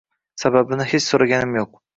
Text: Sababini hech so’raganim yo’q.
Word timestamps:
Sababini 0.43 0.87
hech 0.95 1.05
so’raganim 1.11 1.63
yo’q. 1.63 1.83